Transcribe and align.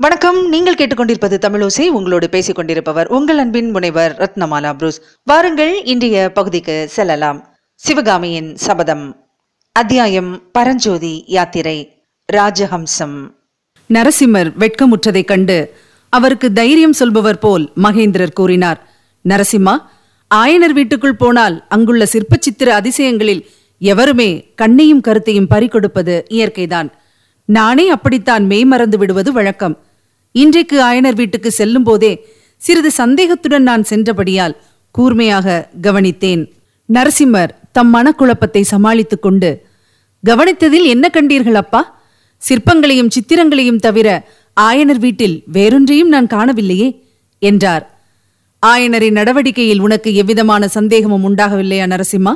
வணக்கம். 0.00 0.48
நீங்கள் 0.48 0.74
கேட்டுக்கொண்டிருப்பது 0.74 1.38
தமிழோசை 1.38 1.86
உங்களோடு 1.86 2.28
பேசிக் 2.28 2.54
கொண்டிருப்பவர் 2.54 3.06
உங்கள் 3.06 3.38
அன்பின் 3.38 3.70
முனைவர் 3.70 4.14
ரத்னமாலா 4.18 4.72
புரூஸ். 4.72 5.00
வாருங்கள் 5.24 5.84
இன்றைய 5.84 6.32
பகுதிக்கு 6.32 6.86
செல்லலாம். 6.90 7.56
சிவகாமியின் 7.74 8.56
சபதம். 8.56 9.26
அத்தியாயம் 9.72 10.50
பரஞ்சோதி 10.52 11.24
யாத்திரை. 11.26 12.04
ராஜஹம்சம். 12.32 13.34
நரசிம்மர் 13.88 14.52
வெட்கமுற்றதைக் 14.58 15.24
கண்டு 15.24 15.74
அவருக்கு 16.08 16.52
தைரியம் 16.52 16.92
சொல்பவர் 16.92 17.38
போல் 17.38 17.72
மகேந்திரர் 17.82 18.32
கூறினார் 18.32 18.88
நரசிம்மா 19.28 19.76
ஆயனர் 20.34 20.72
வீட்டுக்குள் 20.72 21.16
போனால் 21.16 21.64
அங்குள்ள 21.68 22.06
சிற்பச்சித்திர 22.12 22.68
அதிசயங்களில் 22.68 23.44
எவருமே 23.78 24.52
கண்ணையும் 24.54 25.00
கருத்தையும் 25.00 25.50
பறிகொடுப்பது 25.50 26.22
இயற்கைதான். 26.28 26.90
நானே 27.44 27.88
அப்படித்தான் 27.88 28.46
மெய்மறந்து 28.46 28.98
விடுவது 28.98 29.32
வழக்கம். 29.32 29.86
இன்றைக்கு 30.42 30.76
ஆயனர் 30.88 31.18
வீட்டுக்கு 31.20 31.50
செல்லும் 31.50 31.86
போதே 31.88 32.10
சிறிது 32.56 32.90
சந்தேகத்துடன் 32.90 33.62
நான் 33.62 33.84
சென்றபடியால் 33.90 34.54
கூர்மையாக 34.94 35.68
கவனித்தேன். 35.86 36.42
நரசிம்மர் 36.88 37.52
தம் 37.76 37.92
மனக்குழப்பத்தை 37.94 38.62
சமாளித்துக் 38.72 39.22
கொண்டு 39.22 39.50
கவனித்ததில் 40.24 40.86
என்ன 40.94 41.10
கண்டீர்கள் 41.12 41.58
அப்பா? 41.62 41.80
சிற்பங்களையும் 42.42 43.12
சித்திரங்களையும் 43.14 43.82
தவிர 43.86 44.08
ஆயனர் 44.60 45.00
வீட்டில் 45.06 45.36
வேறொன்றையும் 45.56 46.12
நான் 46.14 46.30
காணவில்லையே 46.34 46.88
என்றார். 47.42 47.84
ஆயனரின் 48.62 49.18
நடவடிக்கையில் 49.20 49.82
உனக்கு 49.86 50.10
எவ்விதமான 50.14 50.68
சந்தேகமும் 50.68 51.26
உண்டாகவில்லையா 51.28 51.88
நரசிம்மா? 51.94 52.34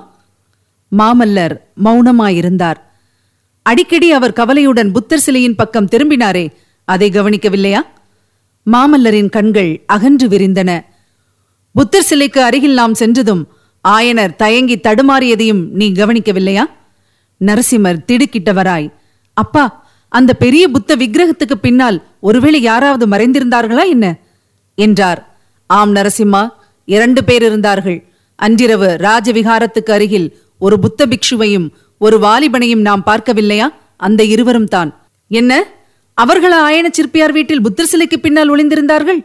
மாமல்லர் 0.93 1.55
மௌனமாயிருந்தார். 1.85 2.79
அடிக்கடி 3.67 4.11
அவர் 4.13 4.39
கவலையுடன் 4.41 4.93
புத்தர் 4.93 5.25
சிலையின் 5.27 5.59
பக்கம் 5.61 5.91
திரும்பினாரே 5.93 6.47
அதை 6.89 7.09
கவனிக்கவில்லையா? 7.11 7.81
மாமல்லரின் 8.71 9.29
கண்கள் 9.29 9.83
அகன்று 9.87 10.29
விரிந்தன. 10.29 10.85
புத்தர் 11.73 12.03
சிலைக்கு 12.03 12.43
அருகில் 12.43 12.75
நாம் 12.75 12.95
சென்றதும் 12.95 13.49
ஆயனர் 13.89 14.37
தயங்கி 14.37 14.77
தடுமாறியதையும் 14.77 15.69
நீ 15.71 15.93
கவனிக்கவில்லையா? 15.93 16.65
நரசிம்மர் 17.45 18.05
திடுக்கிட்டவராய் 18.07 18.93
அப்பா 19.35 19.85
அந்த 20.09 20.35
பெரிய 20.35 20.69
புத்த 20.69 20.97
விக்கிரகத்துக்கு 20.97 21.55
பின்னால் 21.61 22.07
ஒருவேளை 22.21 22.63
யாராவது 22.63 23.07
மறைந்திருந்தார்களா 23.07 23.89
என்ன? 23.89 24.17
என்றார். 24.75 25.37
ஆம் 25.67 25.95
நரசிம்மா 25.95 26.49
இரண்டு 26.85 27.25
பேர் 27.25 27.43
இருந்தார்கள். 27.43 28.11
அன்றிரவு 28.37 28.97
ராஜவிகாரத்துக்கு 29.01 29.91
அருகில் 29.91 30.39
ஒரு 30.59 30.79
புத்த 30.79 31.07
பிக்ஷுவையும் 31.07 31.69
ஒரு 31.99 32.19
வாலிபனையும் 32.19 32.81
நாம் 32.81 33.03
பார்க்கவில்லையா? 33.07 33.69
அந்த 33.97 34.25
இருவரும் 34.25 34.69
தான். 34.69 35.09
என்ன? 35.29 35.67
அவர்கள் 36.19 36.55
ஆயன 36.67 36.87
சிற்பியார் 36.97 37.35
வீட்டில் 37.39 37.65
புத்தர் 37.67 37.91
சிலைக்கு 37.93 38.19
பின்னால் 38.21 38.53
ஒளிந்திருந்தார்கள்? 38.55 39.21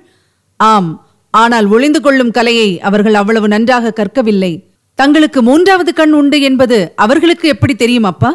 ஆம் 0.60 0.90
ஆனால் 1.34 1.68
ஒளிந்து 1.76 2.00
கொள்ளும் 2.02 2.32
கலையை 2.32 2.70
அவர்கள் 2.80 3.14
அவ்வளவு 3.14 3.48
நன்றாக 3.48 3.94
கற்கவில்லை. 4.00 4.52
தங்களுக்கு 5.00 5.40
மூன்றாவது 5.42 5.92
கண் 5.94 6.14
உண்டு 6.20 6.38
என்பது 6.42 6.78
அவர்களுக்கு 6.96 7.48
எப்படி 7.54 7.74
தெரியும் 7.76 8.08
அப்பா? 8.12 8.32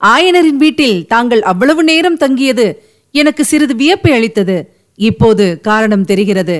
ஆயனரின் 0.00 0.60
வீட்டில் 0.64 0.96
தாங்கள் 1.06 1.42
அவ்வளவு 1.52 1.82
நேரம் 1.84 2.20
தங்கியது 2.22 2.66
எனக்கு 3.14 3.42
சிறிது 3.44 3.74
வியப்பை 3.74 4.12
அளித்தது. 4.12 4.56
இப்போது 4.98 5.44
காரணம் 5.60 6.06
தெரிகிறது 6.10 6.56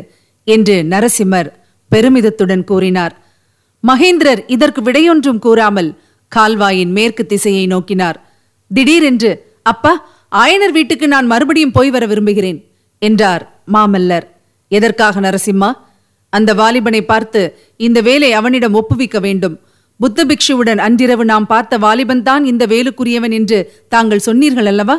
என்று 0.47 0.77
நரசிம்மர் 0.93 1.49
பெருமிதத்துடன் 1.91 2.65
கூறினார். 2.65 3.15
மகேந்திரர் 3.84 4.43
இதற்கு 4.47 4.81
விடையொன்றும் 4.83 5.41
கூறாமல் 5.47 5.91
கால்வாயின் 6.33 6.93
மேற்கு 6.93 7.25
திசையை 7.27 7.65
நோக்கினார். 7.67 8.19
திடீரென்று 8.71 9.33
அப்பா 9.73 9.93
ஆயனர் 10.43 10.73
வீட்டுக்கு 10.77 11.07
நான் 11.09 11.27
மறுபடியும் 11.33 11.75
போய் 11.75 11.91
வர 11.95 12.05
விரும்புகிறேன் 12.11 12.59
என்றார் 12.99 13.43
மாமல்லர். 13.75 14.27
எதற்காக 14.69 15.21
நரசிம்மா? 15.21 15.71
அந்த 16.33 16.51
வாலிபனை 16.55 17.01
பார்த்து 17.01 17.41
இந்த 17.77 17.99
வேலை 18.01 18.33
அவனிடம் 18.33 18.77
ஒப்புவிக்க 18.81 19.19
வேண்டும். 19.21 19.55
புத்த 20.01 20.25
பிக்ஷுவுடன் 20.31 20.81
அன்றிரவு 20.87 21.25
நாம் 21.25 21.47
பார்த்த 21.47 21.75
வாலிபன் 21.78 22.23
தான் 22.23 22.44
இந்த 22.44 22.65
வேலுக்குரியவன் 22.67 23.34
என்று 23.39 23.59
தாங்கள் 23.89 24.25
சொன்னீர்கள் 24.28 24.71
அல்லவா? 24.73 24.97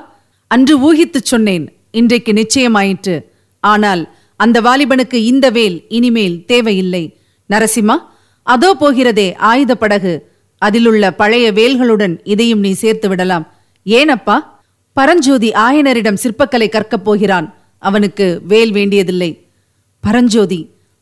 அன்று 0.48 0.76
ஊகித்துச் 0.88 1.32
சொன்னேன் 1.34 1.66
இன்றைக்கு 1.92 2.32
நிச்சயமாயிற்று. 2.34 3.16
ஆனால் 3.60 4.04
அந்த 4.40 4.58
வாலிபனுக்கு 4.62 5.18
இந்த 5.32 5.46
வேல் 5.58 5.78
இனிமேல் 5.98 6.38
தேவையில்லை. 6.46 7.04
நரசிம்மா 7.50 7.98
அதோ 8.44 8.70
போகிறதே 8.80 9.28
ஆயுத 9.52 9.74
படகு 9.76 10.14
அதிலுள்ள 10.62 11.06
பழைய 11.12 11.46
வேல்களுடன் 11.52 12.18
இதையும் 12.24 12.60
நீ 12.60 12.72
சேர்த்து 12.84 13.08
விடலாம். 13.10 13.46
ஏனப்பா? 13.86 14.38
பரஞ்சோதி 14.96 15.50
ஆயனரிடம் 15.52 16.22
சிற்பக்கலை 16.24 16.68
கற்கப் 16.70 17.04
போகிறான். 17.04 17.48
அவனுக்கு 17.80 18.42
வேல் 18.48 18.72
வேண்டியதில்லை. 18.72 19.32
பரஞ்சோதி 20.02 20.60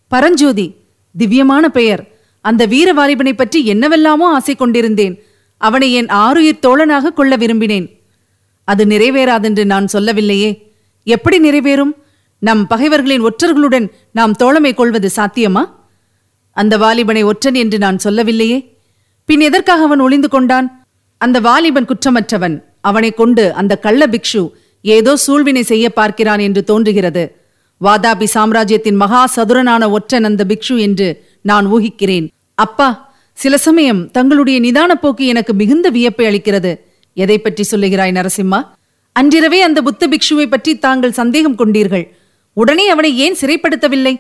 பரஞ்சோதி 0.08 0.76
திவ்யமான 1.18 1.70
பெயர். 1.70 2.02
அந்த 2.42 2.66
வீர 2.66 2.94
வாலிபனை 2.94 3.34
பற்றி 3.34 3.66
என்னவெல்லாமோ 3.66 4.34
ஆசை 4.34 4.56
கொண்டிருந்தேன். 4.56 5.16
அவனை 5.58 5.94
என் 5.94 6.06
ஆருயிர் 6.06 6.60
தோழனாக 6.62 7.14
கொள்ள 7.14 7.38
விரும்பினேன். 7.38 7.88
அது 8.64 8.86
நிறைவேறாதென்று 8.86 9.66
நான் 9.66 9.88
சொல்லவில்லையே. 9.88 10.74
எப்படி 11.04 11.38
நிறைவேறும்? 11.50 11.94
நம் 12.40 12.68
பகைவர்களின் 12.68 13.24
ஒற்றர்களுடன் 13.24 13.88
நாம் 14.12 14.36
தோழமை 14.36 14.74
கொள்வது 14.74 15.10
சாத்தியமா? 15.16 15.64
அந்த 16.52 16.78
வாலிபனை 16.78 17.24
ஒற்றன் 17.24 17.54
என்று 17.54 17.78
நான் 17.78 18.00
சொல்லவில்லையே. 18.00 18.78
பின் 19.26 19.40
எதற்காக 19.40 19.84
அவன் 19.84 20.00
ஒளிந்து 20.00 20.30
கொண்டான்? 20.30 20.86
அந்த 21.18 21.40
வாலிபன் 21.40 21.86
குற்றமற்றவன். 21.86 22.73
அவனை 22.84 23.12
கொண்டு 23.22 23.44
அந்த 23.62 23.74
கள்ள 23.86 24.04
பிக்ஷு 24.14 24.44
ஏதோ 24.86 25.12
சூழ்வினை 25.26 25.64
செய்ய 25.72 25.86
பார்க்கிறான் 25.90 26.42
என்று 26.48 26.62
தோன்றுகிறது. 26.70 27.24
வாதாபி 27.82 28.28
சாம்ராஜ்யத்தின் 28.36 29.00
மகா 29.04 29.22
சதுரனான 29.36 29.84
ஒற்றன் 29.98 30.28
அந்த 30.30 30.42
பிக்ஷு 30.52 30.76
என்று 30.88 31.08
நான் 31.50 31.66
ஊகிக்கிறேன். 31.76 32.28
அப்பா 32.58 32.88
சில 33.38 33.54
சமயம் 33.68 34.02
தங்களுடைய 34.12 34.58
நிதான 34.66 34.92
போக்கு 35.04 35.24
எனக்கு 35.34 35.54
மிகுந்த 35.62 35.88
வியப்பை 35.90 36.26
அளிக்கிறது. 36.30 36.72
எதை 37.18 37.38
பற்றி 37.38 37.64
சொல்லுகிறாய் 37.72 38.18
நரசிம்மா? 38.18 38.60
அன்றிரவே 39.16 39.60
அந்த 39.68 39.80
புத்த 39.82 40.04
பிக்ஷுவை 40.12 40.46
பற்றி 40.50 40.72
தாங்கள் 40.86 41.18
சந்தேகம் 41.20 41.58
கொண்டீர்கள். 41.62 42.06
உடனே 42.58 42.86
அவனை 42.94 43.12
ஏன் 43.26 43.40
சிறைப்படுத்தவில்லை? 43.42 44.14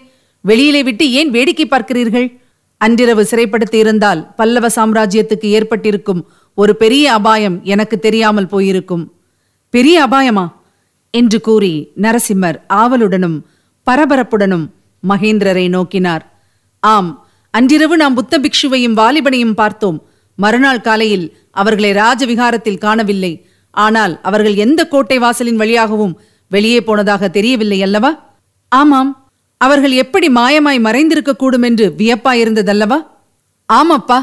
வெளியிலே 0.45 0.81
விட்டு 0.83 1.05
ஏன் 1.19 1.29
வேடிக்கை 1.35 1.65
பார்க்கிறீர்கள்? 1.67 2.27
அன்றிரவு 2.81 3.23
சிறைப்படுத்தி 3.31 3.77
இருந்தால் 3.83 4.21
பல்லவ 4.39 4.69
சாம்ராஜ்யத்துக்கு 4.75 5.47
ஏற்பட்டிருக்கும் 5.57 6.21
ஒரு 6.55 6.75
பெரிய 6.75 7.13
அபாயம் 7.13 7.63
எனக்கு 7.63 7.99
தெரியாமல் 7.99 8.47
போயிருக்கும். 8.47 9.13
பெரிய 9.69 10.07
அபாயமா? 10.07 10.45
என்று 11.11 11.41
கூறி 11.41 11.91
நரசிம்மர் 12.01 12.57
ஆவலுடனும் 12.73 13.37
பரபரப்புடனும் 13.87 14.65
மகேந்திரரை 15.09 15.65
நோக்கினார். 15.69 16.23
ஆம் 16.79 17.27
அன்றிரவு 17.51 17.97
நாம் 17.97 18.13
புத்த 18.13 18.39
பிக்ஷுவையும் 18.39 18.97
வாலிபனையும் 19.01 19.53
பார்த்தோம். 19.53 19.97
மறுநாள் 20.35 20.81
காலையில் 20.81 21.37
அவர்களை 21.51 21.91
ராஜவிகாரத்தில் 21.91 22.77
காணவில்லை. 22.77 23.47
ஆனால் 23.71 24.19
அவர்கள் 24.21 24.55
எந்த 24.55 24.87
கோட்டை 24.87 25.17
வாசலின் 25.17 25.55
வழியாகவும் 25.55 26.21
வெளியே 26.49 26.81
போனதாக 26.81 27.27
தெரியவில்லை 27.27 27.83
அல்லவா? 27.83 28.11
ஆமாம் 28.67 29.31
அவர்கள் 29.57 29.91
எப்படி 29.91 30.27
மாயமாய் 30.29 30.79
மறைந்திருக்க 30.79 31.31
கூடும் 31.31 31.61
என்று 31.61 31.93
வியப்பாயிருந்ததல்லவா? 31.97 32.99
ஆமப்பா 33.73 34.19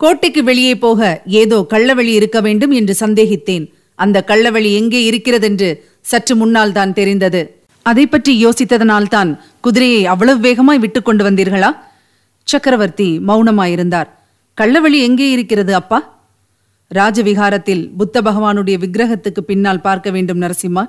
கோட்டைக்கு 0.00 0.40
வெளியே 0.48 0.72
போக 0.84 1.00
ஏதோ 1.42 1.58
கள்ளவழி 1.72 2.12
இருக்க 2.18 2.38
வேண்டும் 2.46 2.72
என்று 2.78 2.94
சந்தேகித்தேன். 3.02 3.64
அந்த 3.98 4.18
கள்ளவழி 4.30 4.70
எங்கே 4.80 5.00
இருக்கிறதென்று 5.10 5.68
சற்று 6.10 6.34
முன்னால் 6.40 6.74
தான் 6.78 6.92
தெரிந்தது. 6.98 7.40
அதை 7.86 8.04
பற்றி 8.06 8.32
யோசித்ததனால்தான் 8.44 9.30
குதிரையை 9.66 10.02
அவ்வளவு 10.12 10.40
வேகமாய் 10.46 10.82
விட்டு 10.84 11.00
கொண்டு 11.02 11.22
வந்தீர்களா? 11.28 11.70
சக்கரவர்த்தி 12.48 13.08
மௌனமாயிருந்தார். 13.28 14.08
கள்ளவழி 14.58 14.98
எங்கே 15.08 15.26
இருக்கிறது 15.36 15.72
அப்பா? 15.80 15.98
ராஜவிகாரத்தில் 16.90 17.82
புத்த 17.98 18.16
பகவானுடைய 18.28 18.76
விக்கிரகத்துக்கு 18.82 19.42
பின்னால் 19.50 19.84
பார்க்க 19.86 20.08
வேண்டும் 20.16 20.42
நரசிம்மா. 20.44 20.84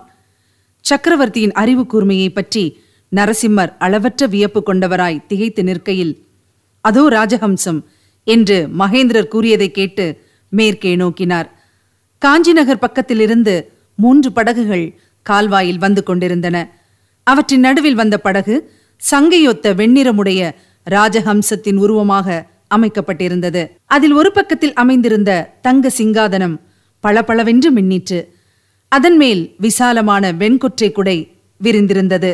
சக்கரவர்த்தியின் 0.86 1.56
அறிவு 1.62 1.84
கூர்மையை 1.94 2.30
பற்றி 2.34 2.64
நரசிம்மர் 3.12 3.72
அளவற்ற 3.86 4.22
வியப்பு 4.34 4.60
கொண்டவராய் 4.70 5.24
திகைத்து 5.30 5.62
நிற்கையில் 5.70 6.14
அதோ 6.86 7.04
ராஜஹம்சம் 7.18 7.80
என்று 8.34 8.58
மகேந்திரர் 8.80 9.32
கூறியதை 9.34 9.70
கேட்டு 9.72 10.06
மேற்கே 10.50 10.92
நோக்கினார். 10.96 11.48
காஞ்சி 12.22 12.54
நகர் 12.54 12.84
பக்கத்திலிருந்து 12.86 13.54
மூன்று 13.96 14.30
படகுகள் 14.32 14.86
கால்வாயில் 15.26 15.78
வந்து 15.78 16.02
கொண்டிருந்தன. 16.04 16.58
அவற்றின் 17.28 17.60
நடுவில் 17.60 18.00
வந்த 18.02 18.16
படகு 18.18 18.56
சங்கையொத்த 19.12 19.74
வெண்ணிறமுடைய 19.80 20.42
ராஜஹம்சத்தின் 20.90 21.80
உருவமாக 21.86 22.46
அமைக்கப்பட்டிருந்தது. 22.76 23.62
அதில் 23.86 24.16
ஒரு 24.20 24.32
பக்கத்தில் 24.32 24.74
அமைந்திருந்த 24.74 25.32
தங்க 25.62 25.92
சிங்காதனம் 25.98 26.56
பளபளவென்று 27.04 27.70
மின்னிற்று. 27.74 28.20
அதன் 28.92 29.18
மேல் 29.18 29.42
விசாலமான 29.58 30.32
வெண்கொற்றை 30.42 30.90
குடை 30.92 31.18
விரிந்திருந்தது. 31.64 32.32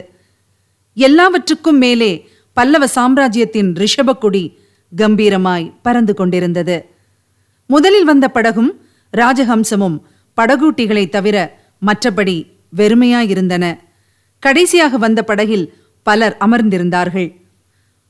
எல்லாவற்றுக்கும் 0.97 1.77
மேலே 1.77 2.11
பல்லவ 2.57 2.87
சாம்ராஜ்யத்தின் 2.87 3.71
ரிஷபக்குடி 3.73 4.43
கம்பீரமாய் 4.97 5.73
பறந்து 5.81 6.13
கொண்டிருந்தது. 6.13 6.89
முதலில் 7.67 8.05
வந்த 8.05 8.27
படகும் 8.27 8.69
ராஜஹம்சமும் 9.17 9.99
படகூட்டிகளை 10.41 11.09
தவிர 11.09 11.59
மற்றபடி 11.85 12.47
வெறுமையாயிருந்தன. 12.75 13.77
கடைசியாக 14.39 14.97
வந்த 14.97 15.23
படகில் 15.23 15.73
பலர் 16.03 16.37
அமர்ந்திருந்தார்கள். 16.39 17.41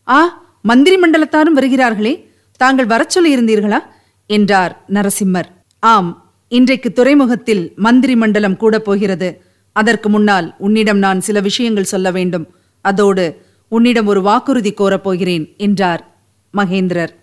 ஆ 0.07 0.44
மந்திரி 0.62 1.00
மண்டலத்தாரும் 1.00 1.56
வருகிறார்களே 1.56 2.30
தாங்கள் 2.57 2.85
வரச் 2.85 3.19
சொல்லியிருந்தீர்களா? 3.19 3.80
என்றார் 4.27 4.83
நரசிம்மர். 4.89 5.45
ஆம் 5.80 6.31
இன்றைக்கு 6.47 6.91
துறைமுகத்தில் 6.91 7.74
மந்திரி 7.75 8.15
மண்டலம் 8.15 8.57
கூட 8.57 8.80
போகிறது. 8.80 9.41
அதற்கு 9.71 10.09
முன்னால் 10.09 10.56
உன்னிடம் 10.57 10.97
நான் 10.97 11.21
சில 11.21 11.39
விஷயங்கள் 11.39 11.83
சொல்ல 11.83 12.12
வேண்டும். 12.12 12.47
அதோடு 12.81 13.45
உன்னிடம் 13.68 14.06
ஒரு 14.06 14.21
வாக்குறுதி 14.21 14.74
கோரப் 14.74 15.03
போகிறேன் 15.03 15.53
என்றார். 15.57 16.12
மகேந்திரர். 16.58 17.14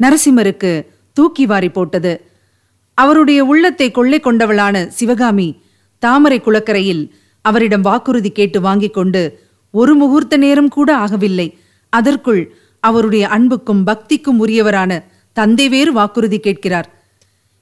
நரசிம்மருக்கு 0.00 0.86
தூக்கி 1.12 1.46
வாரி 1.46 1.68
போட்டது. 1.68 2.30
அவருடைய 2.94 3.44
உள்ளத்தை 3.44 3.90
கொள்ளை 3.90 4.20
கொண்டவளான 4.20 4.86
சிவகாமி 4.86 5.60
தாமரை 5.98 6.40
குளக்கரையில் 6.40 7.10
அவரிடம் 7.42 7.80
வாக்குறுதி 7.80 8.30
கேட்டு 8.30 8.60
வாங்கிக் 8.60 8.94
கொண்டு 8.94 9.46
ஒரு 9.70 9.94
முகூர்த்த 9.94 10.36
நேரம் 10.36 10.68
கூட 10.68 10.96
ஆகவில்லை. 10.96 11.54
அதற்குள் 11.88 12.54
அவருடைய 12.80 13.28
அன்புக்கும் 13.28 13.86
பக்திக்கும் 13.86 14.40
உரியவரான 14.46 15.04
தந்தை 15.32 15.68
வேறு 15.68 15.92
வாக்குறுதி 15.92 16.38
கேட்கிறார். 16.38 16.88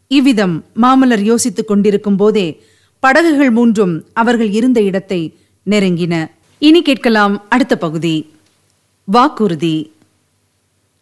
இவ்விதம் 0.09 0.65
மாமல்லர் 0.83 1.23
யோசித்துக் 1.23 1.67
கொண்டிருக்கும் 1.67 2.17
போதே 2.17 2.62
படகுகள் 2.99 3.50
மூன்றும் 3.50 4.05
அவர்கள் 4.12 4.50
இருந்த 4.50 4.81
இடத்தை 4.81 5.37
நெருங்கின. 5.71 6.31
இனி 6.59 6.83
கேட்கலாம் 6.83 7.43
அடுத்த 7.49 7.77
பகுதி. 7.77 8.35
வாக்குறுதி. 9.05 9.93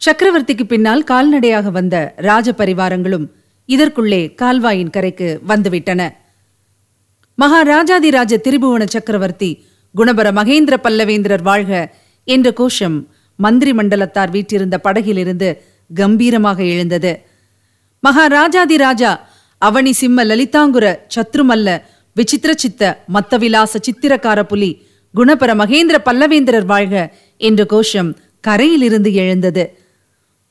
சக்கரவர்த்திக்கு 0.05 0.65
பின்னால் 0.65 1.03
கால்நடையாக 1.11 1.71
வந்த 1.71 2.15
ராஜ 2.17 2.53
பரிவாரங்களும் 2.53 3.27
இதற்குள்ளே 3.69 4.35
கால்வாயின் 4.43 4.91
கரைக்கு 4.91 5.41
வந்துவிட்டன. 5.49 6.01
மகாராஜாதிராஜ 7.39 8.33
திரிபுவன 8.47 8.85
சக்கரவர்த்தி 8.87 9.67
குணபர 9.95 10.33
மகேந்திர 10.33 10.75
பல்லவேந்திரர் 10.87 11.43
வாழ்க 11.43 11.73
என்ற 12.25 12.53
கோஷம் 12.53 12.99
மந்திரி 13.37 13.73
மண்டலத்தார் 13.73 14.31
வீட்டிருந்த 14.31 14.77
படகிலிருந்து 14.87 15.49
கம்பீரமாக 15.91 16.59
எழுந்தது. 16.65 17.12
மகாராஜாதிராஜா 18.03 19.12
அவனி 19.62 19.91
சிம்ம 19.91 20.25
லலிதாங்குர 20.25 20.87
சத்ருமல்ல 21.15 21.69
விசித்திர 22.17 22.53
சித்த 22.55 22.83
மத்தவிலாச 23.12 23.81
சித்திரக்கார 23.87 24.43
புலி 24.43 24.71
குணபர 25.15 25.50
மகேந்திர 25.55 25.97
பல்லவேந்திரர் 26.05 26.65
வாழ்க 26.65 26.95
என்ற 27.37 27.65
கோஷம் 27.65 28.17
கரையிலிருந்து 28.41 29.12
எழுந்தது. 29.23 29.65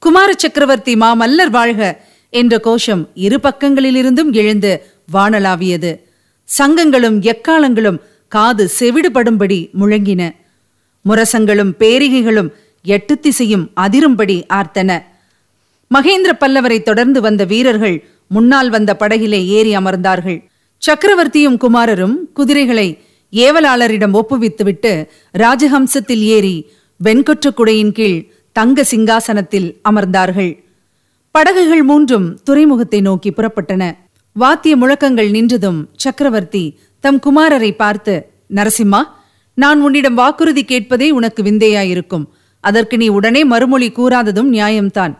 குமார 0.03 0.33
சக்கரவர்த்தி 0.37 0.93
மாமல்லர் 0.95 1.49
வாழ்க 1.49 1.81
என்ற 2.29 2.59
கோஷம் 2.59 3.09
இரு 3.13 3.39
பக்கங்களிலிருந்தும் 3.43 4.31
எழுந்து 4.31 4.71
வானலாவியது 5.13 5.91
சங்கங்களும் 6.49 7.17
எக்காலங்களும் 7.31 7.99
காது 8.27 8.69
செவிடுபடும்படி 8.79 9.59
முழங்கின. 9.79 10.21
முரசங்களும் 11.05 11.71
பேரிகைகளும் 11.79 12.49
எட்டு 12.85 13.19
திசையும் 13.19 13.65
அதிரும்படி 13.75 14.37
ஆர்த்தன. 14.53 14.91
மகேந்திர 15.91 16.31
பல்லவரை 16.39 16.81
தொடர்ந்து 16.81 17.21
வந்த 17.21 17.43
வீரர்கள் 17.45 17.97
முன்னால் 18.27 18.69
வந்த 18.69 18.97
படகிலே 18.99 19.41
ஏறி 19.45 19.77
அமர்ந்தார்கள். 19.77 20.39
சக்கரவர்த்தியும் 20.81 21.57
குமாரரும் 21.57 22.15
குதிரைகளை 22.33 22.87
ஏவலாளரிடம் 23.31 24.19
ஒப்புவித்துவிட்டு 24.19 24.93
ராஜஹம்சத்தில் 25.37 26.23
ஏறி 26.35 26.55
வெண்கொற்ற 27.03 27.47
குடையின் 27.55 27.91
கீழ் 27.91 28.19
தங்க 28.55 28.83
சிங்காசனத்தில் 28.91 29.67
அமர்ந்தார்கள். 29.89 30.51
படகுகள் 31.31 31.83
மூன்றும் 31.83 32.27
துறைமுகத்தை 32.43 33.01
நோக்கி 33.01 33.29
புறப்பட்டன. 33.29 33.83
வாத்திய 34.31 34.75
முழக்கங்கள் 34.75 35.31
நின்றதும் 35.31 35.79
சக்கரவர்த்தி 35.95 36.63
தம் 36.99 37.19
குமாரரை 37.19 37.71
பார்த்து 37.75 38.13
நரசிம்மா 38.55 39.01
நான் 39.53 39.81
உன்னிடம் 39.81 40.13
வாக்குறுதி 40.13 40.63
கேட்பதே 40.63 41.09
உனக்கு 41.11 41.43
விந்தையாயிருக்கும். 41.43 42.25
அதற்கு 42.59 42.97
நீ 42.97 43.07
உடனே 43.07 43.43
மறுமொழி 43.43 43.89
கூறாததும் 43.95 44.49
நியாயம்தான். 44.53 45.13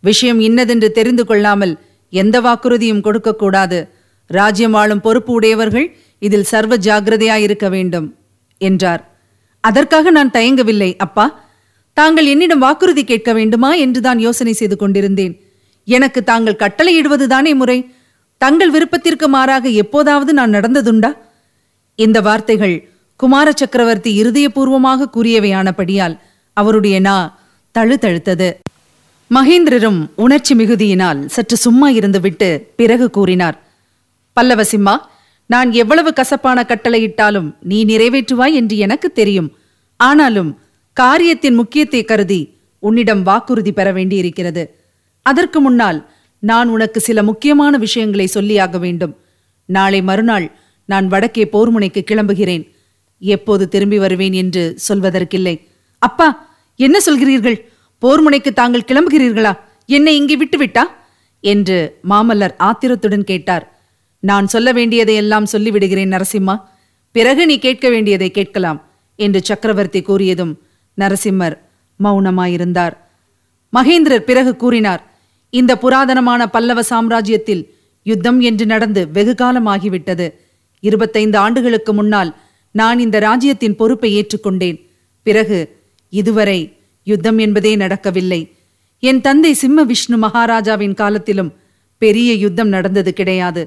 விஷயம் 0.00 0.40
இன்னதென்று 0.40 0.90
தெரிந்து 0.90 1.24
கொள்ளாமல் 1.24 1.74
எந்த 2.10 2.36
வாக்குறுதியும் 2.40 3.00
கொடுக்கக்கூடாது. 3.00 3.78
ராஜ்யம் 4.26 4.74
ஆளும் 4.74 5.00
பொறுப்பு 5.00 5.32
உடையவர்கள் 5.32 5.96
இதில் 6.18 6.50
சர்வ 6.52 6.76
ஜாகிரதையாயிருக்க 6.76 7.68
வேண்டும் 7.68 8.06
என்றார். 8.58 9.02
அதற்காக 9.60 10.10
நான் 10.10 10.30
தயங்கவில்லை 10.30 10.96
அப்பா. 10.96 11.26
தாங்கள் 11.96 12.26
என்னிடம் 12.26 12.58
வாக்குறுதி 12.58 13.04
கேட்க 13.04 13.32
வேண்டுமா 13.32 13.74
என்றுதான் 13.74 14.18
யோசனை 14.18 14.52
செய்து 14.52 14.76
கொண்டிருந்தேன். 14.76 15.40
எனக்கு 15.84 16.24
தாங்கள் 16.24 16.60
கட்டளையிடுவதுதானே 16.60 17.54
முறை? 17.54 17.90
தங்கள் 18.38 18.70
விருப்பத்திற்கு 18.70 19.28
மாறாக 19.28 19.68
எப்போதாவது 19.68 20.32
நான் 20.32 20.50
நடந்ததுண்டா? 20.50 21.10
இந்த 21.94 22.20
வார்த்தைகள் 22.20 22.88
குமார 23.16 23.52
சக்கரவர்த்தி 23.54 24.22
இருதயபூர்வமாக 24.22 25.08
கூறியவையானபடியால் 25.16 26.18
அவருடைய 26.52 27.00
நா 27.00 27.38
தழுதழுத்தது. 27.78 28.52
மகேந்திரரும் 29.30 30.00
உணர்ச்சி 30.14 30.54
மிகுதியினால் 30.54 31.26
சற்று 31.26 31.56
சும்மா 31.56 31.90
இருந்துவிட்டு 31.90 32.48
பிறகு 32.76 33.10
கூறினார். 33.10 33.62
பல்லவசிம்மா 34.40 34.96
நான் 35.46 35.72
எவ்வளவு 35.72 36.12
கசப்பான 36.12 36.66
கட்டளையிட்டாலும் 36.68 37.48
நீ 37.60 37.84
நிறைவேற்றுவாய் 37.84 38.52
என்று 38.52 38.76
எனக்கு 38.76 39.12
தெரியும். 39.12 39.50
ஆனாலும் 39.96 40.58
காரியத்தின் 40.96 41.54
முக்கியத்தை 41.54 42.04
கருதி 42.04 42.58
உன்னிடம் 42.78 43.22
வாக்குறுதி 43.22 43.72
பெற 43.72 43.92
வேண்டியிருக்கிறது. 43.92 44.64
அதற்கு 45.22 45.60
முன்னால் 45.60 46.10
நான் 46.38 46.68
உனக்கு 46.68 47.00
சில 47.00 47.22
முக்கியமான 47.22 47.76
விஷயங்களை 47.76 48.28
சொல்லியாக 48.34 48.78
வேண்டும். 48.78 49.16
நாளை 49.66 50.02
மறுநாள் 50.02 50.46
நான் 50.86 51.06
வடக்கே 51.08 51.44
போர்முனைக்கு 51.44 52.00
கிளம்புகிறேன். 52.04 52.64
எப்போது 53.18 53.68
திரும்பி 53.68 53.98
வருவேன் 53.98 54.32
என்று 54.32 54.78
சொல்வதற்கில்லை. 54.88 55.60
அப்பா 55.98 56.28
என்ன 56.76 56.98
சொல்கிறீர்கள்? 57.06 57.58
போர்முனைக்கு 58.02 58.52
தாங்கள் 58.52 58.88
கிளம்புகிறீர்களா? 58.88 59.58
என்னை 59.86 60.16
இங்கே 60.16 60.36
விட்டுவிட்டா? 60.36 60.84
என்று 61.40 61.98
மாமல்லர் 62.08 62.54
ஆத்திரத்துடன் 62.58 63.24
கேட்டார். 63.24 63.80
நான் 64.20 64.46
சொல்ல 64.46 64.72
வேண்டியதையெல்லாம் 64.72 65.46
சொல்லிவிடுகிறேன் 65.52 66.12
நரசிம்மா. 66.16 66.62
பிறகு 67.12 67.46
நீ 67.46 67.58
கேட்க 67.58 67.88
வேண்டியதை 67.88 68.30
கேட்கலாம் 68.30 68.78
என்று 69.16 69.42
சக்கரவர்த்தி 69.42 70.02
கூறியதும் 70.02 70.54
நரசிம்மர் 71.00 71.58
மௌனமாயிருந்தார். 72.04 72.94
மகேந்திரர் 73.72 74.28
பிறகு 74.30 74.56
கூறினார் 74.56 75.02
இந்த 75.50 75.78
புராதனமான 75.82 76.46
பல்லவ 76.46 76.80
சாம்ராஜ்யத்தில் 76.90 77.68
யுத்தம் 78.02 78.40
என்று 78.40 78.66
நடந்து 78.66 79.10
வெகு 79.10 79.34
காலமாகிவிட்டது. 79.38 80.26
இருபத்தைந்து 80.80 81.38
ஆண்டுகளுக்கு 81.38 81.92
முன்னால் 81.92 82.36
நான் 82.70 82.98
இந்த 82.98 83.18
ராஜ்யத்தின் 83.18 83.76
பொறுப்பை 83.76 84.10
ஏற்றுக்கொண்டேன். 84.14 84.78
பிறகு 85.22 85.82
இதுவரை 86.08 86.76
யுத்தம் 87.04 87.38
என்பதே 87.38 87.76
நடக்கவில்லை. 87.76 88.52
என் 88.98 89.20
தந்தை 89.20 89.52
சிம்ம 89.52 89.82
விஷ்ணு 89.82 90.16
மகாராஜாவின் 90.16 90.94
காலத்திலும் 90.94 91.52
பெரிய 91.98 92.32
யுத்தம் 92.34 92.68
நடந்தது 92.68 93.12
கிடையாது. 93.12 93.62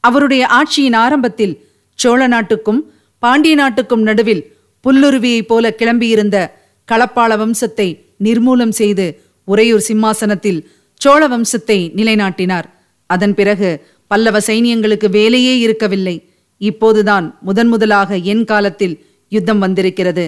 அவருடைய 0.00 0.48
ஆட்சியின் 0.52 0.96
ஆரம்பத்தில் 0.96 1.66
சோழ 1.94 2.26
நாட்டுக்கும் 2.26 2.94
பாண்டிய 3.18 3.54
நாட்டுக்கும் 3.54 4.02
நடுவில் 4.02 4.56
புல்லுருவியைப் 4.84 5.46
போல 5.46 5.74
கிளம்பியிருந்த 5.78 6.50
களப்பாள 6.90 7.30
வம்சத்தை 7.42 7.88
நிர்மூலம் 8.24 8.74
செய்து 8.80 9.06
உறையூர் 9.44 9.86
சிம்மாசனத்தில் 9.88 10.60
சோழ 10.94 11.28
வம்சத்தை 11.28 11.78
நிலைநாட்டினார். 11.94 12.66
அதன் 13.06 13.34
பிறகு 13.34 13.86
பல்லவ 14.06 14.38
சைனியங்களுக்கு 14.38 15.08
வேலையே 15.10 15.58
இருக்கவில்லை. 15.58 16.16
இப்போதுதான் 16.60 17.38
முதன் 17.40 17.68
முதலாக 17.68 18.16
என் 18.32 18.44
காலத்தில் 18.44 18.94
யுத்தம் 19.28 19.58
வந்திருக்கிறது. 19.58 20.24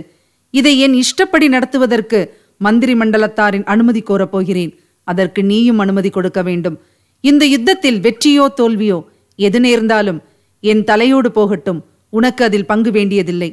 இதை 0.50 0.78
என் 0.78 0.94
இஷ்டப்படி 0.94 1.48
நடத்துவதற்கு 1.48 2.20
மந்திரி 2.56 2.94
மண்டலத்தாரின் 2.94 3.64
அனுமதி 3.64 4.00
கோரப் 4.00 4.32
போகிறேன். 4.32 4.72
அதற்கு 5.04 5.40
நீயும் 5.44 5.78
அனுமதி 5.78 6.10
கொடுக்க 6.10 6.42
வேண்டும். 6.42 6.76
இந்த 7.20 7.44
யுத்தத்தில் 7.46 8.00
வெற்றியோ 8.00 8.46
தோல்வியோ 8.56 8.98
எது 9.34 9.60
நேர்ந்தாலும் 9.60 10.20
என் 10.60 10.84
தலையோடு 10.84 11.30
போகட்டும். 11.32 11.80
உனக்கு 12.08 12.44
அதில் 12.44 12.66
பங்கு 12.66 12.90
வேண்டியதில்லை. 12.90 13.50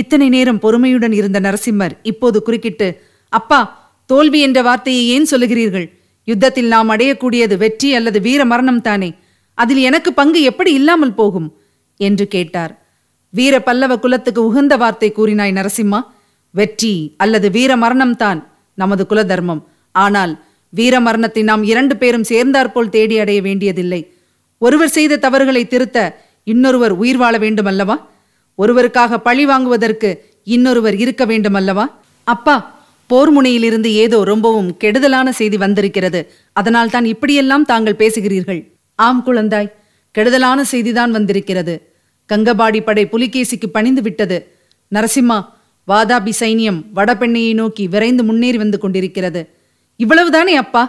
இத்தனை 0.00 0.26
நேரம் 0.34 0.60
பொறுமையுடன் 0.64 1.14
இருந்த 1.20 1.38
நரசிம்மர் 1.40 1.94
இப்போது 2.10 2.38
குறுக்கிட்டு 2.46 2.88
அப்பா 3.32 3.60
தோல்வி 4.10 4.38
என்ற 4.46 4.58
வார்த்தையை 4.68 5.02
ஏன் 5.14 5.30
சொல்லுகிறீர்கள்? 5.32 5.86
யுத்தத்தில் 6.28 6.70
நாம் 6.74 6.92
அடையக்கூடியது 6.94 7.54
வெற்றி 7.62 7.88
அல்லது 7.98 8.18
வீர 8.26 8.42
மரணம் 8.52 8.84
தானே. 8.88 9.10
அதில் 9.58 9.80
எனக்கு 9.88 10.10
பங்கு 10.20 10.40
எப்படி 10.50 10.70
இல்லாமல் 10.72 11.16
போகும்? 11.20 11.48
என்று 12.00 12.24
கேட்டார். 12.34 12.72
வீர 13.34 13.54
பல்லவ 13.60 13.92
குலத்துக்கு 13.96 14.40
உகந்த 14.48 14.74
வார்த்தை 14.82 15.08
கூறினாய் 15.18 15.56
நரசிம்மா. 15.58 16.00
வெற்றி 16.54 16.94
அல்லது 17.24 17.46
வீர 17.50 17.72
மரணம் 17.82 18.16
தான் 18.22 18.40
நமது 18.78 19.02
குல 19.06 19.20
தர்மம் 19.24 19.62
ஆனால் 19.94 20.32
வீர 20.72 20.94
மரணத்தை 21.06 21.42
நாம் 21.50 21.62
இரண்டு 21.70 21.94
பேரும் 22.02 22.28
சேர்ந்தாற்போல் 22.30 22.92
தேடி 22.96 23.16
அடைய 23.22 23.40
வேண்டியதில்லை. 23.46 24.00
ஒருவர் 24.62 24.94
செய்த 24.96 25.18
தவறுகளை 25.24 25.62
திருத்த 25.66 25.98
இன்னொருவர் 26.52 26.94
உயிர் 27.02 27.20
வாழ 27.22 27.34
வேண்டும் 27.44 27.70
அல்லவா 27.72 27.96
ஒருவருக்காக 28.62 29.18
பழி 29.26 29.44
வாங்குவதற்கு 29.46 30.10
இன்னொருவர் 30.54 30.96
இருக்க 31.04 31.24
வேண்டும் 31.24 31.58
அல்லவா 31.60 31.84
அப்பா 32.26 32.56
போர் 33.10 33.30
முனையிலிருந்து 33.30 33.88
ஏதோ 34.02 34.18
ரொம்பவும் 34.24 34.70
கெடுதலான 34.76 35.28
செய்தி 35.32 35.56
வந்திருக்கிறது. 35.56 36.20
அதனால் 36.52 36.92
தான் 36.94 37.04
இப்படியெல்லாம் 37.04 37.64
தாங்கள் 37.64 38.00
பேசுகிறீர்கள். 38.02 38.60
ஆம் 38.98 39.22
குழந்தாய் 39.26 39.72
கெடுதலான 40.14 40.60
செய்திதான் 40.70 41.10
வந்திருக்கிறது. 41.10 41.74
கங்கபாடி 42.30 42.80
படை 42.84 43.04
புலிகேசிக்கு 43.06 43.68
பணிந்து 43.72 44.02
விட்டது. 44.02 44.38
நரசிம்மா 44.92 45.38
வாதாபி 45.88 46.32
சைனியம் 46.40 46.80
வடபெண்ணையை 46.94 47.52
நோக்கி 47.54 47.84
விரைந்து 47.88 48.22
முன்னேறி 48.24 48.58
வந்து 48.58 48.78
கொண்டிருக்கிறது. 48.78 49.40
இவ்வளவுதானே 50.00 50.54
அப்பா? 50.54 50.82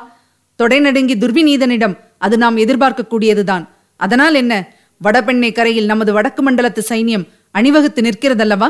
தொடை 0.59 0.79
நடுங்கி 0.79 1.15
துர்விநீதனிடம் 1.15 1.95
அது 2.17 2.35
நாம் 2.37 2.57
எதிர்பார்க்கக்கூடியதுதான். 2.57 3.63
அதனால் 3.99 4.33
என்ன? 4.33 4.53
வடபெண்ணை 5.01 5.51
கரையில் 5.51 5.85
நமது 5.85 6.11
வடக்கு 6.13 6.41
மண்டலத்து 6.43 6.81
சைனியம் 6.89 7.25
அணிவகுத்து 7.53 8.01
நிற்கிறதல்லவா? 8.01 8.69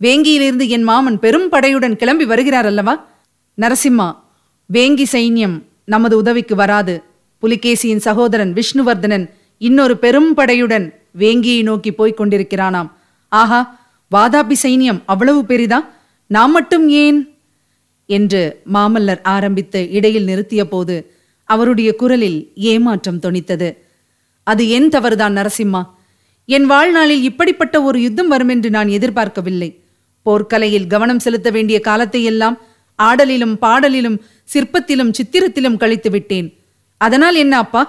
வேங்கியிலிருந்து 0.00 0.68
என் 0.68 0.82
மாமன் 0.82 1.18
பெரும் 1.18 1.52
படையுடன் 1.52 1.96
கிளம்பி 1.96 2.24
வருகிறார் 2.24 2.66
அல்லவா 2.66 2.94
நரசிம்மா 3.60 4.08
வேங்கி 4.72 5.04
சைன்யம் 5.12 5.56
நமது 5.84 6.16
உதவிக்கு 6.16 6.54
வராது. 6.54 7.02
புலிகேசியின் 7.42 8.04
சகோதரன் 8.06 8.52
விஷ்ணுவர்தனன் 8.52 9.30
இன்னொரு 9.58 9.96
பெரும் 9.96 10.36
படையுடன் 10.36 10.86
வேங்கியை 11.18 11.62
நோக்கி 11.62 11.92
போய்க் 11.92 12.20
கொண்டிருக்கிறானாம். 12.20 12.90
ஆஹா 13.28 13.60
வாதாபி 14.16 14.54
சைன்யம் 14.62 15.00
அவ்வளவு 15.06 15.44
பெரிதா? 15.44 15.78
நாம் 16.26 16.52
மட்டும் 16.52 16.88
ஏன்? 16.88 17.20
என்று 18.06 18.60
மாமல்லர் 18.74 19.22
ஆரம்பித்து 19.22 19.90
இடையில் 19.90 20.26
நிறுத்திய 20.26 20.64
போது 20.64 20.96
அவருடைய 21.44 21.94
குரலில் 21.94 22.52
ஏமாற்றம் 22.54 23.20
தொனித்தது. 23.20 23.76
அது 24.44 24.68
என் 24.68 24.88
தவறுதான் 24.88 25.36
நரசிம்மா? 25.36 25.82
என் 26.48 26.66
வாழ்நாளில் 26.72 27.26
இப்படிப்பட்ட 27.28 27.76
ஒரு 27.88 27.98
யுத்தம் 28.04 28.30
வரும் 28.32 28.52
என்று 28.54 28.68
நான் 28.76 28.90
எதிர்பார்க்கவில்லை. 28.96 29.70
போர்க்கலையில் 30.26 30.86
கவனம் 30.92 31.22
செலுத்த 31.24 31.48
வேண்டிய 31.56 31.78
காலத்தை 31.88 32.22
எல்லாம் 32.30 32.56
ஆடலிலும் 32.98 33.54
பாடலிலும் 33.64 34.18
சிற்பத்திலும் 34.52 35.12
சித்திரத்திலும் 35.18 35.80
கழித்து 35.82 36.10
விட்டேன். 36.14 36.48
அதனால் 37.00 37.36
என்ன 37.42 37.54
அப்பா? 37.64 37.82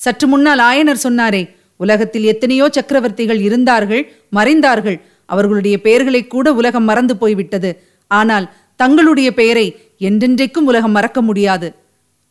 சற்று 0.00 0.26
முன்னால் 0.32 0.62
ஆயனர் 0.68 1.04
சொன்னாரே 1.06 1.42
உலகத்தில் 1.80 2.26
எத்தனையோ 2.32 2.66
சக்கரவர்த்திகள் 2.76 3.40
இருந்தார்கள் 3.46 4.02
மறைந்தார்கள். 4.36 4.98
அவர்களுடைய 5.28 5.76
பெயர்களை 5.86 6.22
கூட 6.26 6.46
உலகம் 6.60 6.88
மறந்து 6.90 7.14
போய்விட்டது. 7.22 7.70
ஆனால் 8.10 8.46
தங்களுடைய 8.80 9.28
பெயரை 9.40 9.66
என்றென்றைக்கும் 10.08 10.68
உலகம் 10.70 10.96
மறக்க 10.98 11.18
முடியாது. 11.28 11.68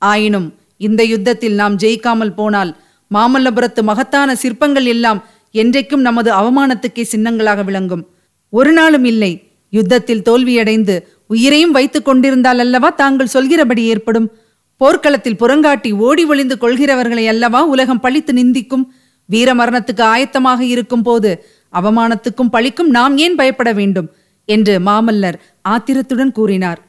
ஆயினும் 0.01 0.47
இந்த 0.88 1.01
யுத்தத்தில் 1.13 1.59
நாம் 1.61 1.75
ஜெயிக்காமல் 1.83 2.38
போனால் 2.39 2.71
மாமல்லபுரத்து 3.11 3.81
மகத்தான 3.89 4.35
சிற்பங்கள் 4.43 4.88
எல்லாம் 4.93 5.19
என்றைக்கும் 5.53 6.05
நமது 6.08 6.31
அவமானத்துக்கே 6.31 7.03
சின்னங்களாக 7.12 7.63
விளங்கும். 7.63 8.08
ஒரு 8.50 8.72
நாளும் 8.72 9.03
இல்லை. 9.03 9.50
யுத்தத்தில் 9.70 10.22
தோல்வியடைந்து 10.22 10.96
உயிரையும் 11.27 11.72
வைத்துக் 11.72 12.05
கொண்டிருந்தால் 12.05 12.60
அல்லவா 12.60 12.89
தாங்கள் 12.89 13.27
சொல்கிறபடி 13.27 13.84
ஏற்படும்? 13.84 14.31
போர்க்களத்தில் 14.77 15.39
புறங்காட்டி 15.39 15.93
ஓடி 15.93 16.24
ஒளிந்து 16.25 16.55
கொள்கிறவர்களை 16.55 17.27
அல்லவா 17.27 17.63
உலகம் 17.63 18.00
பழித்து 18.00 18.34
நிந்திக்கும்? 18.34 18.86
வீர 19.25 19.53
மரணத்துக்கு 19.53 20.01
ஆயத்தமாக 20.01 20.60
இருக்கும் 20.60 21.01
போது 21.01 21.46
அவமானத்துக்கும் 21.74 22.53
பழிக்கும் 22.53 22.89
நாம் 22.89 23.17
ஏன் 23.17 23.36
பயப்பட 23.36 23.74
வேண்டும்? 23.74 24.10
என்று 24.46 24.79
மாமல்லர் 24.79 25.38
ஆத்திரத்துடன் 25.62 26.31
கூறினார். 26.31 26.79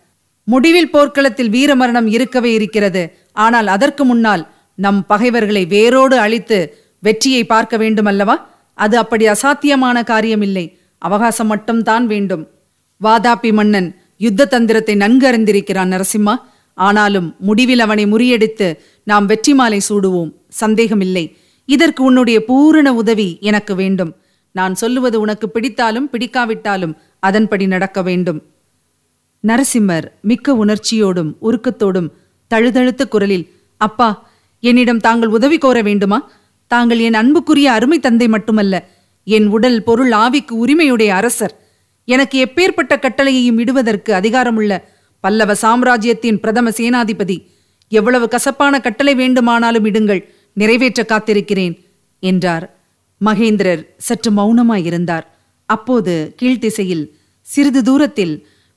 முடிவில் 0.45 0.91
போர்க்களத்தில் 0.91 1.51
வீரமரணம் 1.51 2.07
இருக்கவே 2.07 2.53
இருக்கிறது. 2.53 3.03
ஆனால் 3.33 3.67
அதற்கு 3.67 4.05
முன்னால் 4.05 4.43
நம் 4.75 5.07
பகைவர்களை 5.07 5.67
வேரோடு 5.67 6.19
அழித்து 6.19 6.59
வெற்றியை 6.99 7.45
பார்க்க 7.45 7.77
வேண்டும் 7.77 8.05
அல்லவா 8.05 8.52
அது 8.75 8.99
அப்படி 8.99 9.29
அசாத்தியமான 9.29 10.03
காரியமில்லை. 10.03 10.79
அவகாசம் 10.99 11.47
மட்டும்தான் 11.47 12.07
வேண்டும். 12.07 12.49
வாதாபி 13.05 13.53
மன்னன் 13.53 13.97
யுத்த 14.17 14.45
தந்திரத்தை 14.45 14.95
நன்கு 14.95 15.27
அறிந்திருக்கிறான் 15.31 15.93
நரசிம்மா. 15.93 16.35
ஆனாலும் 16.75 17.35
முடிவில் 17.39 17.81
அவனை 17.81 18.07
முறியடித்து 18.07 18.79
நாம் 19.05 19.27
வெற்றி 19.27 19.55
மாலை 19.55 19.81
சூடுவோம். 19.89 20.33
சந்தேகமில்லை. 20.49 21.37
இதற்கு 21.65 22.05
உன்னுடைய 22.05 22.45
பூரண 22.45 22.95
உதவி 22.95 23.39
எனக்கு 23.41 23.75
வேண்டும். 23.75 24.17
நான் 24.53 24.75
சொல்லுவது 24.75 25.21
உனக்கு 25.21 25.51
பிடித்தாலும் 25.55 26.09
பிடிக்காவிட்டாலும் 26.13 26.95
அதன்படி 27.21 27.67
நடக்க 27.67 28.03
வேண்டும். 28.03 28.43
நரசிம்மர் 29.47 30.07
மிக்க 30.21 30.65
உணர்ச்சியோடும் 30.65 31.35
உருக்கத்தோடும் 31.43 32.11
தழுதழுத்த 32.47 33.09
குரலில் 33.09 33.51
அப்பா 33.77 34.29
என்னிடம் 34.61 35.01
தாங்கள் 35.01 35.29
உதவி 35.29 35.59
கோர 35.59 35.83
வேண்டுமா? 35.83 36.31
தாங்கள் 36.73 37.01
என் 37.07 37.19
அன்புக்குரிய 37.21 37.69
அருமை 37.73 37.99
தந்தை 37.99 38.27
மட்டுமல்ல 38.29 38.75
என் 39.27 39.47
உடல் 39.57 39.81
பொருள் 39.89 40.13
ஆவிக்கு 40.25 40.55
உரிமையுடைய 40.65 41.11
அரசர். 41.21 41.55
எனக்கு 42.09 42.37
எப்பேற்பட்ட 42.45 42.93
கட்டளையையும் 43.05 43.59
இடுவதற்கு 43.63 44.11
அதிகாரமுள்ள 44.21 44.73
பல்லவ 45.25 45.55
சாம்ராஜ்யத்தின் 45.55 46.39
பிரதம 46.41 46.71
சேனாதிபதி 46.79 47.37
எவ்வளவு 47.93 48.27
கசப்பான 48.29 48.81
கட்டளை 48.81 49.15
வேண்டுமானாலும் 49.15 49.87
இடுங்கள் 49.89 50.23
நிறைவேற்ற 50.61 51.01
காத்திருக்கிறேன் 51.09 51.75
என்றார். 52.23 52.65
மகேந்திரர் 53.21 53.83
சற்று 54.07 54.31
மௌனமாயிருந்தார். 54.39 55.27
அப்போது 55.69 56.15
கீழ்த்திசையில் 56.41 57.05
சிறிது 57.47 57.81
தூரத்தில் 57.89 58.35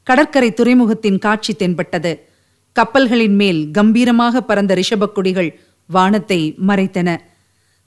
கடற்கரை 0.08 0.50
துறைமுகத்தின் 0.54 1.20
காட்சி 1.26 1.54
தென்பட்டது. 1.54 2.12
கப்பல்களின் 2.76 3.38
மேல் 3.42 3.62
கம்பீரமாக 3.78 4.42
பறந்த 4.50 4.72
ரிஷபக்குடிகள் 4.80 5.50
வானத்தை 5.90 6.40
மறைத்தன. 6.68 7.10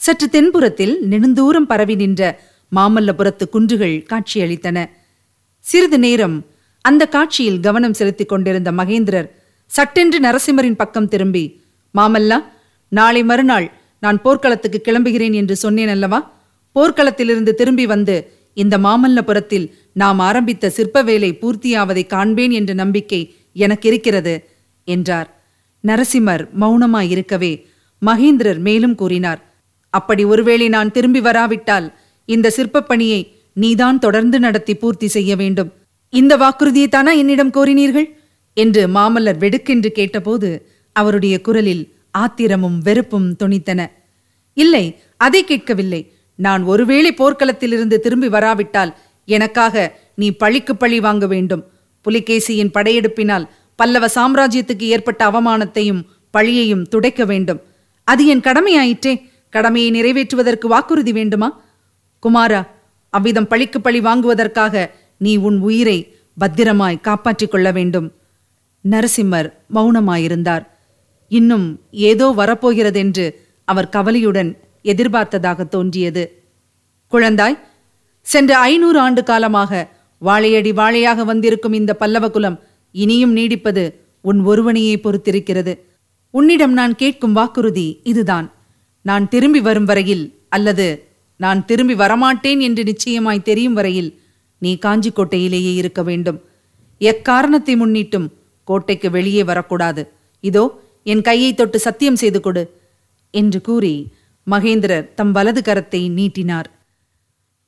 சற்று 0.01 0.27
தென்புறத்தில் 0.29 0.95
நெடுந்தூரம் 1.11 1.69
பரவி 1.71 1.95
நின்ற 1.95 2.41
மாமல்லபுரத்து 2.77 3.49
குன்றுகள் 3.49 4.07
காட்சியளித்தன. 4.11 4.79
சிறிது 5.61 5.99
நேரம் 5.99 6.47
அந்த 6.81 7.07
காட்சியில் 7.07 7.61
கவனம் 7.61 7.95
செலுத்திக் 7.95 8.29
கொண்டிருந்த 8.29 8.73
மகேந்திரர் 8.73 9.31
சட்டென்று 9.67 10.21
நரசிம்மரின் 10.21 10.77
பக்கம் 10.77 11.09
திரும்பி 11.09 11.61
மாமல்லா 11.95 12.45
நாளை 12.89 13.23
மறுநாள் 13.25 13.73
நான் 14.01 14.23
போர்க்களத்துக்கு 14.23 14.81
கிளம்புகிறேன் 14.81 15.33
என்று 15.33 15.57
சொன்னேன் 15.57 15.89
அல்லவா? 15.89 16.21
போர்க்களத்திலிருந்து 16.75 17.53
திரும்பி 17.55 17.87
வந்து 17.87 18.33
இந்த 18.55 18.79
மாமல்லபுரத்தில் 18.79 19.71
நாம் 19.93 20.19
ஆரம்பித்த 20.19 20.71
சிற்ப 20.71 21.03
வேலை 21.03 21.39
பூர்த்தியாவதை 21.43 22.07
காண்பேன் 22.07 22.51
என்ற 22.51 22.75
நம்பிக்கை 22.75 23.35
எனக்கு 23.53 23.89
இருக்கிறது 23.89 24.49
என்றார். 24.85 25.29
நரசிம்மர் 25.85 26.45
மௌனமாயிருக்கவே 26.61 27.53
மகேந்திரர் 28.07 28.59
மேலும் 28.59 28.95
கூறினார் 28.95 29.41
அப்படி 29.91 30.25
ஒருவேளை 30.25 30.69
நான் 30.69 30.91
திரும்பி 30.91 31.21
வராவிட்டால் 31.21 31.95
இந்த 32.25 32.51
சிற்பப் 32.51 32.89
பணியை 32.89 33.41
நீதான் 33.55 33.99
தொடர்ந்து 33.99 34.41
நடத்தி 34.41 34.75
பூர்த்தி 34.75 35.09
செய்ய 35.09 35.37
வேண்டும். 35.37 35.73
இந்த 36.11 36.37
வாக்குறுதியை 36.37 36.89
தானா 36.89 37.13
என்னிடம் 37.13 37.51
கோரினீர்கள்? 37.51 38.17
என்று 38.55 38.89
மாமல்லர் 38.89 39.39
வெடுக்கென்று 39.39 39.93
கேட்டபோது 39.93 40.69
அவருடைய 40.93 41.41
குரலில் 41.41 41.95
ஆத்திரமும் 42.11 42.79
வெறுப்பும் 42.79 43.37
துணித்தன 43.45 43.87
இல்லை 44.55 45.01
அதை 45.17 45.45
கேட்கவில்லை. 45.45 46.13
நான் 46.35 46.63
ஒருவேளை 46.63 47.15
போர்க்களத்திலிருந்து 47.15 47.97
திரும்பி 47.97 48.29
வராவிட்டால் 48.29 48.97
எனக்காக 49.27 49.99
நீ 50.15 50.31
பழிக்கு 50.31 50.77
பழி 50.77 51.01
வாங்க 51.01 51.27
வேண்டும். 51.27 51.65
புலிகேசியின் 52.09 52.73
படையெடுப்பினால் 52.73 53.49
பல்லவ 53.77 54.07
சாம்ராஜ்யத்துக்கு 54.07 54.83
ஏற்பட்ட 54.83 55.31
அவமானத்தையும் 55.31 56.03
பழியையும் 56.39 56.83
துடைக்க 56.83 57.25
வேண்டும். 57.25 57.61
அது 58.05 58.27
என் 58.27 58.41
கடமையாயிற்றே. 58.41 59.28
கடமையை 59.51 59.91
நிறைவேற்றுவதற்கு 59.91 60.67
வாக்குறுதி 60.67 61.13
வேண்டுமா? 61.13 61.61
குமாரா 62.23 62.67
அவ்விதம் 63.11 63.47
பழிக்கு 63.47 63.81
பழி 63.81 64.01
வாங்குவதற்காக 64.01 64.91
நீ 65.19 65.37
உன் 65.37 65.59
உயிரை 65.59 66.17
பத்திரமாய் 66.39 67.01
காப்பாற்றிக் 67.01 67.51
கொள்ள 67.51 67.73
வேண்டும். 67.73 68.13
நரசிம்மர் 68.91 69.53
மௌனமாயிருந்தார். 69.75 70.67
இன்னும் 71.29 71.81
ஏதோ 71.91 72.35
வரப்போகிறதென்று 72.37 73.35
அவர் 73.65 73.89
கவலையுடன் 73.89 74.57
எதிர்பார்த்ததாக 74.83 75.69
தோன்றியது. 75.69 76.43
குழந்தாய் 77.13 77.59
சென்ற 78.21 78.59
ஐநூறு 78.59 78.99
ஆண்டு 78.99 79.23
காலமாக 79.23 79.89
வாழையடி 80.19 80.73
வாழையாக 80.73 81.25
வந்திருக்கும் 81.25 81.73
இந்த 81.73 81.95
பல்லவ 81.95 82.31
குலம் 82.31 82.61
இனியும் 82.93 83.37
நீடிப்பது 83.37 83.95
உன் 84.21 84.41
ஒருவனையே 84.41 84.97
பொறுத்திருக்கிறது. 84.97 85.79
உன்னிடம் 86.31 86.73
நான் 86.73 86.95
கேட்கும் 86.95 87.33
வாக்குறுதி 87.33 88.01
இதுதான். 88.03 88.53
நான் 89.03 89.29
திரும்பி 89.29 89.61
வரும் 89.61 89.85
வரையில் 89.85 90.25
அல்லது 90.49 91.07
நான் 91.37 91.65
திரும்பி 91.65 91.95
வரமாட்டேன் 91.95 92.61
என்று 92.61 92.85
நிச்சயமாய் 92.85 93.43
தெரியும் 93.43 93.73
வரையில் 93.73 94.21
நீ 94.59 94.79
காஞ்சிக்கோட்டையிலேயே 94.87 95.75
இருக்க 95.75 96.03
வேண்டும். 96.03 96.41
எக்காரணத்தை 97.01 97.75
முன்னிட்டும் 97.77 98.27
கோட்டைக்கு 98.65 99.11
வெளியே 99.11 99.43
வரக்கூடாது. 99.43 100.03
இதோ 100.41 100.81
என் 101.03 101.23
கையை 101.23 101.55
தொட்டு 101.55 101.79
சத்தியம் 101.79 102.17
செய்து 102.17 102.41
கொடு 102.41 102.63
என்று 103.31 103.61
கூறி 103.61 104.13
மகேந்திரர் 104.47 105.15
தம் 105.15 105.33
வலது 105.33 105.63
கரத்தை 105.63 106.09
நீட்டினார். 106.09 106.69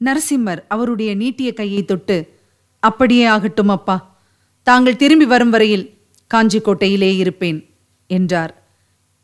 நரசிம்மர் 0.00 0.60
அவருடைய 0.68 1.14
நீட்டிய 1.14 1.52
கையை 1.52 1.84
தொட்டு 1.84 2.16
அப்படியே 2.82 3.24
ஆகட்டும் 3.26 3.68
அப்பா. 3.68 3.96
தாங்கள் 4.62 4.96
திரும்பி 4.96 5.24
வரும் 5.24 5.50
வரையில் 5.50 5.88
காஞ்சிக்கோட்டையிலே 6.34 7.16
இருப்பேன் 7.16 7.58
என்றார். 8.06 8.52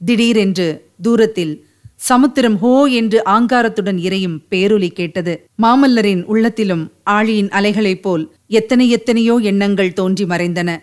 திடீரென்று 0.01 0.69
தூரத்தில் 1.03 1.65
சமுத்திரம் 1.97 2.59
ஹோ 2.59 2.85
என்று 2.85 3.23
ஆங்காரத்துடன் 3.25 3.99
இறையும் 3.99 4.43
பேரொலி 4.50 4.88
கேட்டது. 4.88 5.47
மாமல்லரின் 5.62 6.25
உள்ளத்திலும் 6.25 6.93
ஆழியின் 7.11 7.49
அலைகளைப் 7.49 8.03
போல் 8.03 8.35
எத்தனை 8.47 8.91
எத்தனையோ 8.91 9.37
எண்ணங்கள் 9.37 9.93
தோன்றி 9.93 10.25
மறைந்தன. 10.25 10.76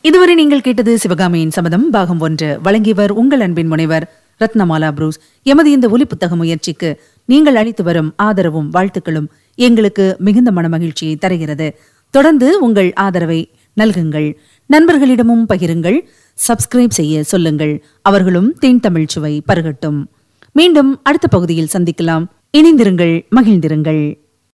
இதுவரை 0.00 0.34
நீங்கள் 0.34 0.60
கேட்டது 0.60 0.98
சிவகாமியின் 0.98 1.50
சபதம். 1.50 1.90
பாகம் 1.90 2.20
ஒன்று. 2.20 2.58
வழங்கியவர் 2.62 3.12
உங்கள் 3.12 3.40
அன்பின் 3.40 3.66
முனைவர் 3.66 4.06
ரத்னமாலா 4.40 4.92
புரூஸ். 4.92 5.18
எமது 5.42 5.70
இந்த 5.70 5.88
ஒலி 5.88 6.04
புத்தக 6.04 6.36
முயற்சிக்கு 6.36 7.00
நீங்கள் 7.24 7.56
அளித்து 7.56 7.84
வரும் 7.84 8.14
ஆதரவும் 8.16 8.70
வாழ்த்துக்களும் 8.72 9.28
எங்களுக்கு 9.54 10.16
மிகுந்த 10.18 10.50
மனமகிழ்ச்சியை 10.50 11.18
தருகிறது. 11.18 11.78
தொடர்ந்து 12.10 12.60
உங்கள் 12.60 12.92
ஆதரவை 12.92 13.50
நல்குங்கள். 13.80 14.34
நண்பர்களிடமும் 14.70 15.44
பகிருங்கள். 15.48 16.00
சப்ஸ்கிரைப் 16.48 16.96
செய்ய 16.98 17.22
சொல்லுங்கள். 17.22 17.84
அவர்களும் 18.02 18.52
தேன் 18.52 18.80
தமிழ் 18.80 19.06
சுவை 19.06 19.42
பருகட்டும். 19.52 20.00
மீண்டும் 20.52 21.00
அடுத்த 21.02 21.28
பகுதியில் 21.28 21.68
சந்திக்கலாம். 21.72 22.26
இணைந்திருங்கள் 22.56 23.26
மகிழ்ந்திருங்கள். 23.36 24.21